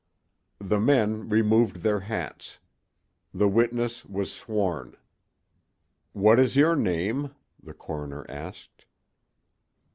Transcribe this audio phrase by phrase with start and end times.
[0.59, 2.57] The men removed their hats.
[3.35, 4.97] The witness was sworn.
[6.13, 8.85] "What is your name?" the coroner asked.